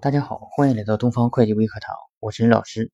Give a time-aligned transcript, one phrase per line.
[0.00, 2.92] 大家好，欢迎来到东方会计微课堂，我是任老师。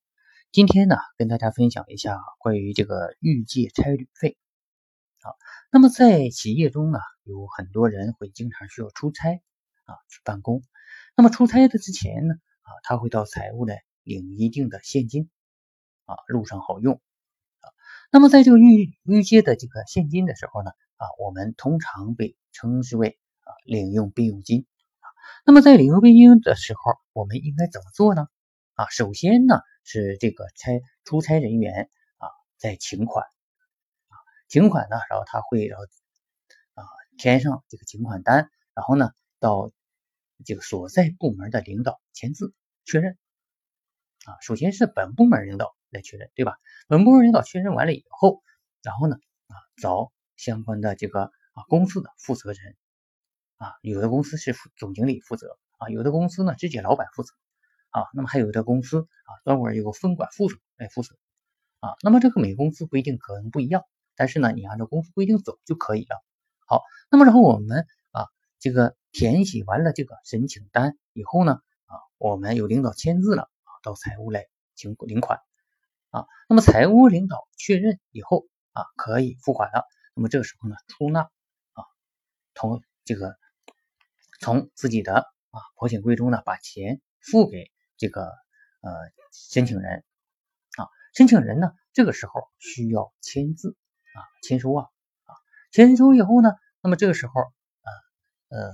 [0.51, 4.39] 今天呢，跟大家分享一下关于这个预借差旅费。
[5.21, 5.29] 啊，
[5.71, 9.39] 那么在企业中呢，有很多人会经常需要出差
[9.83, 10.63] 啊去办公。
[11.15, 12.33] 那么出差的之前呢，
[12.63, 15.29] 啊，他会到财务来领一定的现金，
[16.05, 16.95] 啊，路上好用。
[16.95, 17.69] 啊，
[18.11, 24.65] 那么在这个预预借的这个现金的时候呢，啊，我们通常被称之为啊领用备用金。
[25.45, 28.27] 那么在领用备用的时候，我们应该怎么做呢？
[28.73, 32.27] 啊，首先呢是这个差出差人员啊
[32.57, 33.25] 在请款
[34.07, 34.15] 啊
[34.49, 35.85] 请款呢，然后他会然后
[36.73, 36.83] 啊
[37.17, 39.71] 填上这个请款单，然后呢到
[40.43, 42.53] 这个所在部门的领导签字
[42.83, 43.17] 确认
[44.25, 44.35] 啊。
[44.41, 46.57] 首先是本部门领导来确认，对吧？
[46.87, 48.41] 本部门领导确认完了以后，
[48.81, 49.15] 然后呢
[49.47, 51.21] 啊找相关的这个
[51.53, 52.75] 啊公司的负责人。
[53.57, 57.33] 啊，有的公司是总经理负责啊，有的公司呢直接老板负责
[57.89, 61.15] 啊，那么还有的公司啊专门有个分管副总来负责
[61.79, 63.83] 啊，那么这个每个公司规定可能不一样，
[64.15, 66.21] 但是呢你按照公司规定走就可以了。
[66.67, 68.25] 好，那么然后我们啊
[68.59, 75.39] 这个填写完了这个申请单以后呢啊，我们有领导签字了啊，到财务来请领款
[76.09, 81.85] 啊，那么财务领导确认以后啊可以付款了，那么这个时候呢出纳啊
[82.53, 83.37] 同这个。
[84.45, 88.91] 从自己的啊保险柜中呢，把钱付给这个呃
[89.31, 90.03] 申请人
[90.77, 93.75] 啊，申请人呢这个时候需要签字
[94.13, 94.83] 啊签收啊
[95.23, 95.33] 啊
[95.71, 97.89] 签收以后呢，那么这个时候啊
[98.49, 98.71] 呃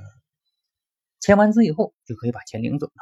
[1.22, 2.94] 签完字以后就可以把钱领走了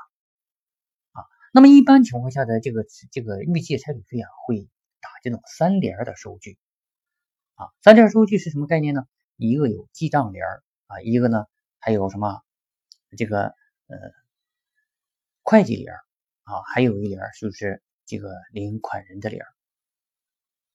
[1.13, 1.25] 啊。
[1.51, 4.69] 那么一般情况下的这个这个预借差旅费啊，会
[5.01, 6.59] 打这种三联的收据
[7.55, 7.65] 啊。
[7.81, 9.07] 三联收据是什么概念呢？
[9.37, 10.45] 一个有记账联
[10.85, 11.45] 啊，一个呢
[11.79, 12.43] 还有什么？
[13.17, 13.55] 这个
[13.87, 13.97] 呃，
[15.41, 15.93] 会计联
[16.43, 19.43] 啊，还有一联就是这个领款人的联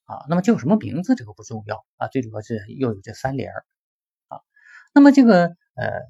[0.04, 0.24] 啊。
[0.28, 3.53] 那么叫什么名字这个不重要啊，最主要是要有这三联
[4.28, 4.41] 啊。
[4.92, 6.00] 那么这个呃，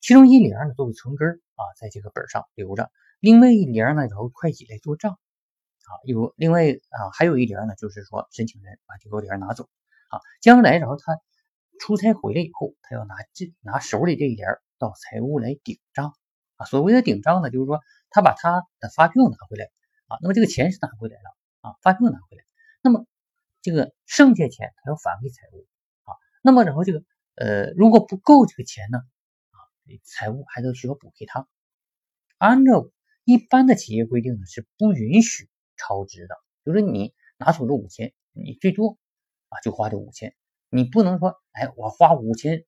[0.00, 2.84] 其中一联呢作为存根啊，在这个本上留着；
[3.20, 5.90] 另外一联呢由会计来做账啊。
[6.04, 9.68] 有另外啊，还有一联呢，就是说申请人把这个联拿走
[10.08, 11.18] 啊，将来然后他
[11.78, 14.48] 出差回来以后，他要拿这拿手里这一联
[14.80, 16.16] 到财务来顶账。
[16.56, 17.80] 啊，所谓的顶账呢，就是说
[18.10, 19.70] 他把他的发票拿回来。
[20.08, 21.30] 啊，那么这个钱是拿回来了
[21.60, 22.42] 啊，发票拿回来，
[22.82, 23.06] 那么
[23.62, 25.66] 这个剩下钱他要返给财务。
[26.02, 27.04] 啊，那么然后这个
[27.36, 29.58] 呃如果不够这个钱呢啊，
[30.02, 31.46] 财务还得需要补给他。
[32.38, 32.90] 按照
[33.24, 38.98] 一般的企业规定呢，是不允许超支的，就是你拿出了五千，你最多
[39.48, 40.34] 啊就花这五千，
[40.68, 42.66] 你不能说哎我花五千，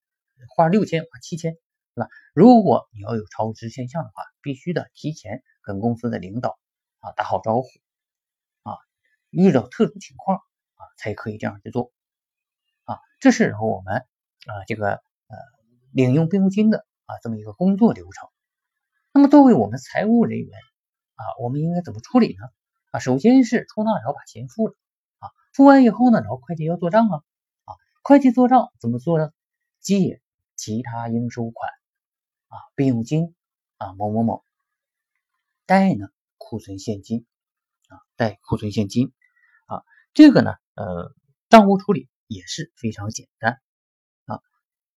[0.55, 1.59] 花六千，花七千。
[1.95, 2.09] 是吧？
[2.35, 6.59] 如果你要有超支现象的话，必须的提前跟公司的领导
[7.01, 7.69] 啊打好招呼
[8.63, 8.79] 啊，
[9.31, 11.93] 遇到特殊情况啊才可以这样去做
[12.85, 12.99] 啊。
[13.21, 14.07] 这是我们
[14.47, 15.37] 啊这个呃
[15.93, 18.29] 领用备用金的啊这么一个工作流程。
[19.13, 20.59] 那么作为我们财务人员
[21.17, 22.49] 啊，我们应该怎么处理呢？
[22.93, 24.75] 啊，首先是出纳然后把钱付了
[25.19, 27.23] 啊，付完以后呢，然后会计要做账啊
[27.65, 29.31] 啊，会计做账怎么做呢？
[29.81, 30.23] 借
[30.57, 31.72] 其他应收款。
[32.53, 33.35] 啊，备用金
[33.79, 34.45] 啊，某某某，
[35.65, 37.25] 贷呢，库存现金
[37.89, 39.11] 啊，贷库存现金
[39.65, 39.83] 啊，
[40.13, 41.15] 这个呢，呃，
[41.49, 43.63] 账务处理也是非常简单
[44.27, 44.43] 啊。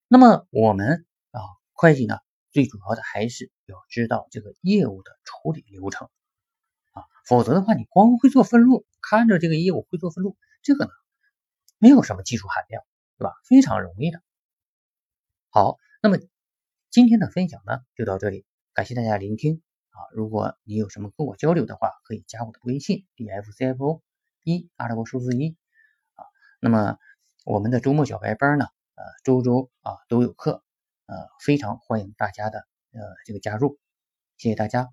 [0.09, 1.41] 那么我们啊，
[1.75, 2.19] 会计呢，
[2.51, 6.09] 最主要的还是要知道这个业务的处理流程
[6.91, 10.91] 啊，否则的话，你光会做分录，看着这个业务会做分录，这个呢，
[11.79, 12.83] 没有什么技术含量，
[13.17, 13.33] 对吧？
[13.45, 14.21] 非常容易的。
[15.51, 16.19] 好，那么。
[16.95, 19.99] 今天的分享呢就到这里，感谢大家聆听啊！
[20.13, 24.01] 如果你有什么跟我交流的话，可以加我的微信 d f c f o
[24.45, 25.57] 一阿拉伯数字一
[26.15, 26.23] 啊。
[26.61, 26.97] 那么
[27.45, 30.63] 我们的周末小白班呢，呃，周周啊都有课，
[31.07, 32.61] 呃，非常欢迎大家的
[32.93, 33.81] 呃这个加入，
[34.37, 34.89] 谢谢大家。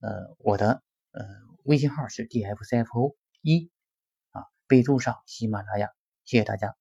[0.00, 0.82] 呃，我的
[1.12, 1.24] 呃
[1.62, 3.70] 微信号是 d f c f o 一
[4.32, 5.92] 啊，备注上喜马拉雅，
[6.24, 6.74] 谢谢大家。